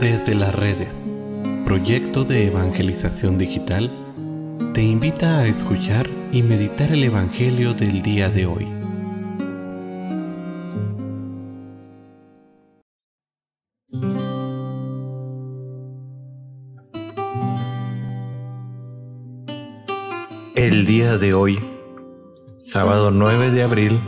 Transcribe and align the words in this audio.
Desde 0.00 0.34
las 0.34 0.54
redes, 0.54 0.92
proyecto 1.64 2.24
de 2.24 2.48
evangelización 2.48 3.38
digital, 3.38 3.90
te 4.74 4.82
invita 4.82 5.38
a 5.38 5.46
escuchar 5.46 6.08
y 6.32 6.42
meditar 6.42 6.92
el 6.92 7.04
Evangelio 7.04 7.74
del 7.74 8.02
día 8.02 8.28
de 8.28 8.46
hoy. 8.46 8.68
El 20.56 20.86
día 20.86 21.18
de 21.18 21.34
hoy, 21.34 21.60
sábado 22.58 23.10
9 23.10 23.50
de 23.52 23.62
abril, 23.62 24.00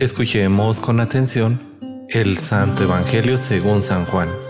escuchemos 0.00 0.80
con 0.80 0.98
atención 0.98 1.60
el 2.08 2.38
Santo 2.38 2.84
Evangelio 2.84 3.36
según 3.36 3.82
San 3.82 4.06
Juan. 4.06 4.49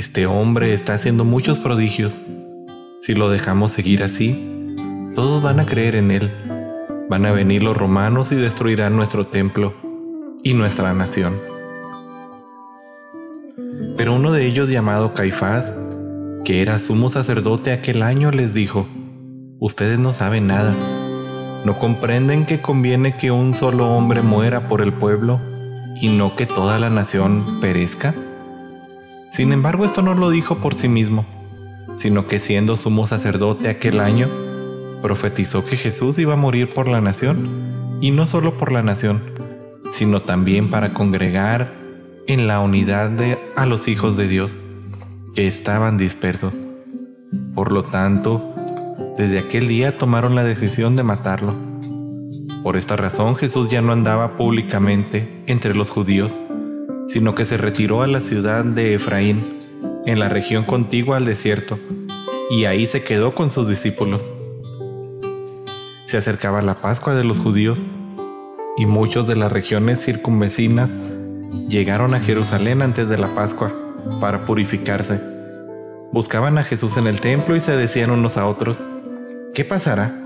Este 0.00 0.24
hombre 0.24 0.72
está 0.72 0.94
haciendo 0.94 1.26
muchos 1.26 1.58
prodigios. 1.58 2.22
Si 3.00 3.12
lo 3.12 3.28
dejamos 3.28 3.72
seguir 3.72 4.02
así, 4.02 4.74
todos 5.14 5.42
van 5.42 5.60
a 5.60 5.66
creer 5.66 5.94
en 5.94 6.10
él. 6.10 6.32
Van 7.10 7.26
a 7.26 7.32
venir 7.32 7.62
los 7.62 7.76
romanos 7.76 8.32
y 8.32 8.36
destruirán 8.36 8.96
nuestro 8.96 9.26
templo 9.26 9.74
y 10.42 10.54
nuestra 10.54 10.94
nación. 10.94 11.38
Pero 13.98 14.14
uno 14.14 14.32
de 14.32 14.46
ellos 14.46 14.70
llamado 14.70 15.12
Caifás, 15.12 15.74
que 16.46 16.62
era 16.62 16.78
sumo 16.78 17.10
sacerdote 17.10 17.70
aquel 17.70 18.02
año, 18.02 18.30
les 18.30 18.54
dijo, 18.54 18.88
ustedes 19.58 19.98
no 19.98 20.14
saben 20.14 20.46
nada. 20.46 20.74
¿No 21.66 21.78
comprenden 21.78 22.46
que 22.46 22.62
conviene 22.62 23.18
que 23.18 23.32
un 23.32 23.52
solo 23.52 23.94
hombre 23.94 24.22
muera 24.22 24.66
por 24.66 24.80
el 24.80 24.94
pueblo 24.94 25.42
y 26.00 26.08
no 26.08 26.36
que 26.36 26.46
toda 26.46 26.78
la 26.78 26.88
nación 26.88 27.60
perezca? 27.60 28.14
Sin 29.30 29.52
embargo, 29.52 29.84
esto 29.84 30.02
no 30.02 30.14
lo 30.14 30.30
dijo 30.30 30.56
por 30.56 30.74
sí 30.74 30.88
mismo, 30.88 31.24
sino 31.94 32.26
que 32.26 32.38
siendo 32.38 32.76
sumo 32.76 33.06
sacerdote 33.06 33.68
aquel 33.68 34.00
año, 34.00 34.28
profetizó 35.02 35.64
que 35.64 35.76
Jesús 35.76 36.18
iba 36.18 36.34
a 36.34 36.36
morir 36.36 36.68
por 36.68 36.88
la 36.88 37.00
nación, 37.00 37.48
y 38.00 38.10
no 38.10 38.26
solo 38.26 38.54
por 38.54 38.72
la 38.72 38.82
nación, 38.82 39.22
sino 39.92 40.20
también 40.20 40.70
para 40.70 40.92
congregar 40.92 41.72
en 42.26 42.46
la 42.46 42.60
unidad 42.60 43.10
de, 43.10 43.38
a 43.56 43.66
los 43.66 43.88
hijos 43.88 44.16
de 44.16 44.28
Dios, 44.28 44.56
que 45.34 45.46
estaban 45.46 45.98
dispersos. 45.98 46.54
Por 47.54 47.72
lo 47.72 47.82
tanto, 47.82 48.54
desde 49.16 49.38
aquel 49.38 49.68
día 49.68 49.96
tomaron 49.96 50.34
la 50.34 50.44
decisión 50.44 50.96
de 50.96 51.02
matarlo. 51.02 51.54
Por 52.62 52.76
esta 52.76 52.96
razón 52.96 53.36
Jesús 53.36 53.68
ya 53.68 53.80
no 53.80 53.92
andaba 53.92 54.36
públicamente 54.36 55.42
entre 55.46 55.74
los 55.74 55.90
judíos, 55.90 56.36
sino 57.10 57.34
que 57.34 57.44
se 57.44 57.56
retiró 57.56 58.02
a 58.02 58.06
la 58.06 58.20
ciudad 58.20 58.64
de 58.64 58.94
Efraín, 58.94 59.58
en 60.06 60.20
la 60.20 60.28
región 60.28 60.64
contigua 60.64 61.16
al 61.16 61.24
desierto, 61.24 61.76
y 62.50 62.66
ahí 62.66 62.86
se 62.86 63.02
quedó 63.02 63.34
con 63.34 63.50
sus 63.50 63.68
discípulos. 63.68 64.30
Se 66.06 66.16
acercaba 66.16 66.62
la 66.62 66.76
Pascua 66.76 67.14
de 67.14 67.24
los 67.24 67.40
judíos, 67.40 67.80
y 68.76 68.86
muchos 68.86 69.26
de 69.26 69.34
las 69.34 69.50
regiones 69.50 70.04
circunvecinas 70.04 70.90
llegaron 71.68 72.14
a 72.14 72.20
Jerusalén 72.20 72.80
antes 72.80 73.08
de 73.08 73.18
la 73.18 73.34
Pascua 73.34 73.72
para 74.20 74.46
purificarse. 74.46 75.20
Buscaban 76.12 76.58
a 76.58 76.64
Jesús 76.64 76.96
en 76.96 77.08
el 77.08 77.20
templo 77.20 77.56
y 77.56 77.60
se 77.60 77.76
decían 77.76 78.10
unos 78.10 78.36
a 78.36 78.46
otros, 78.46 78.78
¿qué 79.52 79.64
pasará? 79.64 80.24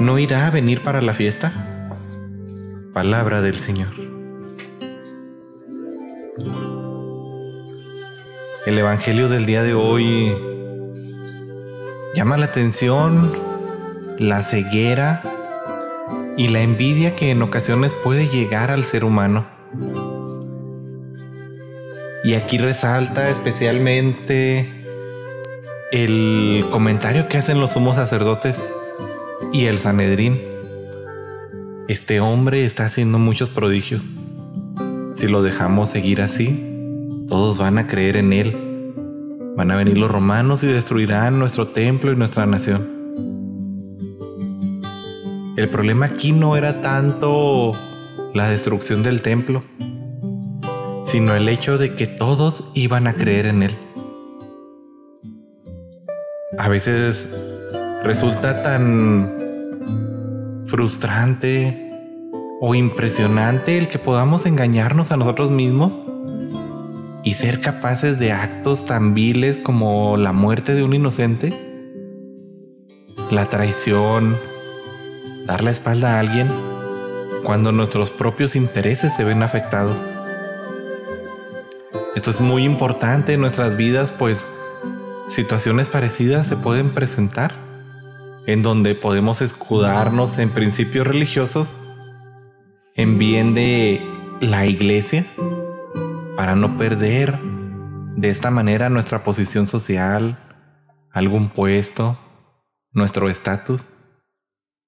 ¿No 0.00 0.18
irá 0.18 0.48
a 0.48 0.50
venir 0.50 0.82
para 0.82 1.00
la 1.02 1.12
fiesta? 1.12 1.52
Palabra 2.92 3.42
del 3.42 3.54
Señor. 3.54 4.05
El 8.66 8.78
Evangelio 8.78 9.28
del 9.30 9.46
día 9.46 9.62
de 9.62 9.72
hoy 9.72 10.36
llama 12.14 12.36
la 12.36 12.44
atención 12.44 13.32
la 14.18 14.42
ceguera 14.42 15.22
y 16.36 16.48
la 16.48 16.60
envidia 16.60 17.16
que 17.16 17.30
en 17.30 17.40
ocasiones 17.40 17.94
puede 17.94 18.28
llegar 18.28 18.70
al 18.70 18.84
ser 18.84 19.04
humano. 19.04 19.46
Y 22.22 22.34
aquí 22.34 22.58
resalta 22.58 23.30
especialmente 23.30 24.68
el 25.90 26.66
comentario 26.70 27.28
que 27.28 27.38
hacen 27.38 27.60
los 27.60 27.72
sumos 27.72 27.96
sacerdotes 27.96 28.60
y 29.54 29.66
el 29.66 29.78
Sanedrín. 29.78 30.38
Este 31.88 32.20
hombre 32.20 32.66
está 32.66 32.84
haciendo 32.84 33.18
muchos 33.18 33.48
prodigios. 33.48 34.02
Si 35.16 35.28
lo 35.28 35.42
dejamos 35.42 35.88
seguir 35.88 36.20
así, 36.20 36.62
todos 37.30 37.56
van 37.56 37.78
a 37.78 37.86
creer 37.86 38.18
en 38.18 38.34
Él. 38.34 38.92
Van 39.56 39.70
a 39.70 39.76
venir 39.78 39.96
los 39.96 40.10
romanos 40.10 40.62
y 40.62 40.66
destruirán 40.66 41.38
nuestro 41.38 41.68
templo 41.68 42.12
y 42.12 42.16
nuestra 42.16 42.44
nación. 42.44 42.86
El 45.56 45.70
problema 45.70 46.04
aquí 46.04 46.32
no 46.32 46.54
era 46.54 46.82
tanto 46.82 47.72
la 48.34 48.50
destrucción 48.50 49.02
del 49.02 49.22
templo, 49.22 49.64
sino 51.02 51.34
el 51.34 51.48
hecho 51.48 51.78
de 51.78 51.94
que 51.94 52.06
todos 52.06 52.70
iban 52.74 53.06
a 53.06 53.14
creer 53.14 53.46
en 53.46 53.62
Él. 53.62 53.74
A 56.58 56.68
veces 56.68 57.26
resulta 58.04 58.62
tan 58.62 59.32
frustrante 60.66 61.85
o 62.60 62.74
impresionante 62.74 63.78
el 63.78 63.88
que 63.88 63.98
podamos 63.98 64.46
engañarnos 64.46 65.12
a 65.12 65.16
nosotros 65.16 65.50
mismos 65.50 66.00
y 67.22 67.34
ser 67.34 67.60
capaces 67.60 68.18
de 68.18 68.32
actos 68.32 68.84
tan 68.84 69.12
viles 69.14 69.58
como 69.58 70.16
la 70.16 70.32
muerte 70.32 70.74
de 70.74 70.82
un 70.82 70.94
inocente, 70.94 71.60
la 73.30 73.46
traición, 73.50 74.36
dar 75.44 75.64
la 75.64 75.72
espalda 75.72 76.16
a 76.16 76.20
alguien, 76.20 76.48
cuando 77.44 77.72
nuestros 77.72 78.10
propios 78.10 78.56
intereses 78.56 79.14
se 79.14 79.24
ven 79.24 79.42
afectados. 79.42 79.98
Esto 82.14 82.30
es 82.30 82.40
muy 82.40 82.64
importante 82.64 83.34
en 83.34 83.40
nuestras 83.40 83.76
vidas, 83.76 84.12
pues 84.12 84.46
situaciones 85.28 85.88
parecidas 85.88 86.46
se 86.46 86.56
pueden 86.56 86.90
presentar, 86.90 87.54
en 88.46 88.62
donde 88.62 88.94
podemos 88.94 89.42
escudarnos 89.42 90.38
en 90.38 90.50
principios 90.50 91.06
religiosos, 91.06 91.74
en 92.96 93.18
bien 93.18 93.54
de 93.54 94.00
la 94.40 94.64
iglesia, 94.64 95.26
para 96.34 96.56
no 96.56 96.78
perder 96.78 97.38
de 98.16 98.30
esta 98.30 98.50
manera 98.50 98.88
nuestra 98.88 99.22
posición 99.22 99.66
social, 99.66 100.38
algún 101.12 101.50
puesto, 101.50 102.18
nuestro 102.92 103.28
estatus, 103.28 103.90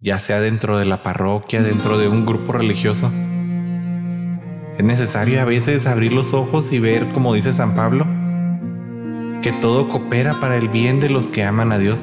ya 0.00 0.18
sea 0.18 0.40
dentro 0.40 0.78
de 0.78 0.84
la 0.84 1.04
parroquia, 1.04 1.62
dentro 1.62 1.96
de 1.96 2.08
un 2.08 2.26
grupo 2.26 2.52
religioso. 2.52 3.06
Es 4.76 4.84
necesario 4.84 5.40
a 5.40 5.44
veces 5.44 5.86
abrir 5.86 6.12
los 6.12 6.34
ojos 6.34 6.72
y 6.72 6.80
ver, 6.80 7.12
como 7.12 7.34
dice 7.34 7.52
San 7.52 7.76
Pablo, 7.76 8.04
que 9.42 9.52
todo 9.60 9.88
coopera 9.88 10.40
para 10.40 10.56
el 10.56 10.68
bien 10.68 10.98
de 10.98 11.08
los 11.08 11.28
que 11.28 11.44
aman 11.44 11.70
a 11.70 11.78
Dios. 11.78 12.00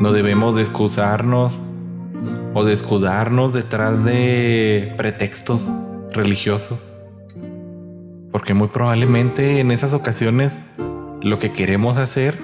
No 0.00 0.12
debemos 0.12 0.54
de 0.54 0.62
excusarnos 0.62 1.62
o 2.56 2.64
de 2.64 2.72
escudarnos 2.72 3.52
detrás 3.52 4.02
de 4.04 4.94
pretextos 4.96 5.70
religiosos 6.12 6.88
porque 8.36 8.52
muy 8.52 8.68
probablemente 8.68 9.60
en 9.60 9.70
esas 9.70 9.94
ocasiones 9.94 10.58
lo 11.22 11.38
que 11.38 11.52
queremos 11.52 11.96
hacer 11.96 12.36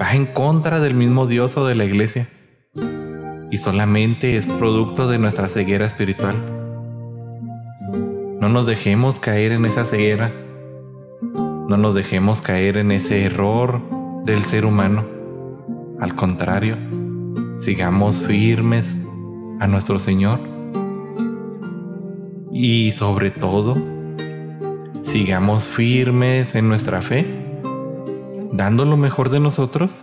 va 0.00 0.14
en 0.14 0.24
contra 0.24 0.80
del 0.80 0.94
mismo 0.94 1.26
Dios 1.26 1.58
o 1.58 1.66
de 1.66 1.74
la 1.74 1.84
iglesia. 1.84 2.26
Y 3.50 3.58
solamente 3.58 4.38
es 4.38 4.46
producto 4.46 5.08
de 5.08 5.18
nuestra 5.18 5.50
ceguera 5.50 5.84
espiritual. 5.84 6.36
No 8.40 8.48
nos 8.48 8.66
dejemos 8.66 9.20
caer 9.20 9.52
en 9.52 9.66
esa 9.66 9.84
ceguera. 9.84 10.32
No 11.68 11.76
nos 11.76 11.94
dejemos 11.94 12.40
caer 12.40 12.78
en 12.78 12.90
ese 12.90 13.26
error 13.26 13.82
del 14.24 14.42
ser 14.42 14.64
humano. 14.64 15.04
Al 16.00 16.14
contrario, 16.14 16.78
sigamos 17.58 18.22
firmes 18.22 18.96
a 19.60 19.66
nuestro 19.68 20.00
Señor. 20.00 20.40
Y 22.52 22.90
sobre 22.90 23.30
todo, 23.30 23.76
sigamos 25.02 25.64
firmes 25.64 26.54
en 26.56 26.68
nuestra 26.68 27.00
fe 27.00 27.40
dando 28.52 28.84
lo 28.84 28.96
mejor 28.96 29.30
de 29.30 29.40
nosotros 29.40 30.02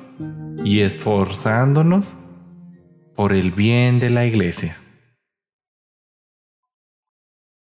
y 0.64 0.80
esforzándonos 0.80 2.16
por 3.16 3.34
el 3.34 3.52
bien 3.52 4.00
de 4.00 4.10
la 4.10 4.26
iglesia. 4.26 4.78